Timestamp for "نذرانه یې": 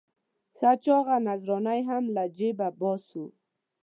1.27-1.83